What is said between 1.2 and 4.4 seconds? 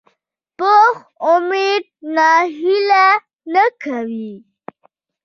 امید ناهیلي نه کوي